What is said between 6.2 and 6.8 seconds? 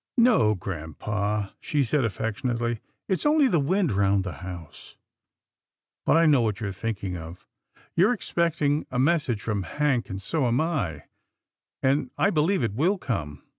know what you're